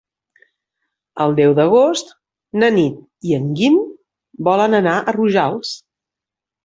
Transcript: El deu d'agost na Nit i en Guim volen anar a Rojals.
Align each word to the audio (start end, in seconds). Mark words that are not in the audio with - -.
El 1.25 1.35
deu 1.39 1.51
d'agost 1.59 2.09
na 2.63 2.69
Nit 2.79 3.29
i 3.33 3.37
en 3.41 3.47
Guim 3.61 3.77
volen 4.49 4.79
anar 4.83 4.97
a 5.01 5.15
Rojals. 5.19 5.79